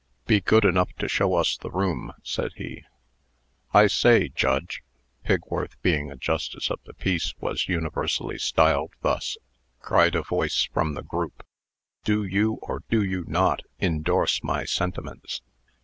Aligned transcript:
"Be 0.25 0.41
good 0.41 0.65
enough 0.65 0.91
to 0.97 1.07
show 1.07 1.35
us 1.35 1.55
the 1.57 1.69
room," 1.69 2.13
said 2.23 2.53
he. 2.55 2.85
"I 3.71 3.85
say, 3.85 4.29
Judge" 4.29 4.81
(Pigworth, 5.23 5.79
being 5.83 6.09
a 6.09 6.15
justice 6.15 6.71
of 6.71 6.79
the 6.85 6.95
peace, 6.95 7.35
was 7.39 7.69
universally 7.69 8.39
styled 8.39 8.93
thus), 9.03 9.37
cried 9.79 10.15
a 10.15 10.23
voice 10.23 10.67
from 10.73 10.95
the 10.95 11.03
group, 11.03 11.45
"do 12.03 12.23
you, 12.23 12.53
or 12.63 12.81
do 12.89 13.03
you 13.03 13.25
not, 13.27 13.61
indorse 13.77 14.43
my 14.43 14.65
sentiments?" 14.65 15.43